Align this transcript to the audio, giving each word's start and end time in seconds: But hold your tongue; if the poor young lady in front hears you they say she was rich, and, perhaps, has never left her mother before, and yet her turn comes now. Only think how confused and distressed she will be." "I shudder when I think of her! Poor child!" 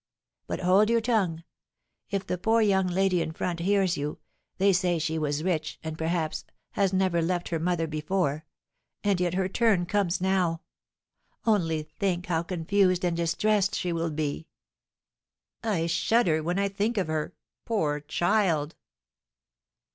But 0.47 0.61
hold 0.61 0.89
your 0.89 0.99
tongue; 0.99 1.43
if 2.09 2.25
the 2.25 2.39
poor 2.39 2.59
young 2.59 2.87
lady 2.87 3.21
in 3.21 3.33
front 3.33 3.59
hears 3.59 3.97
you 3.97 4.17
they 4.57 4.73
say 4.73 4.97
she 4.97 5.19
was 5.19 5.43
rich, 5.43 5.77
and, 5.83 5.95
perhaps, 5.95 6.43
has 6.71 6.91
never 6.91 7.21
left 7.21 7.49
her 7.49 7.59
mother 7.59 7.85
before, 7.85 8.43
and 9.03 9.21
yet 9.21 9.35
her 9.35 9.47
turn 9.47 9.85
comes 9.85 10.19
now. 10.19 10.61
Only 11.45 11.83
think 11.83 12.25
how 12.25 12.41
confused 12.41 13.05
and 13.05 13.15
distressed 13.15 13.75
she 13.75 13.93
will 13.93 14.09
be." 14.09 14.47
"I 15.61 15.85
shudder 15.85 16.41
when 16.41 16.57
I 16.57 16.67
think 16.67 16.97
of 16.97 17.05
her! 17.05 17.35
Poor 17.65 17.99
child!" 17.99 18.75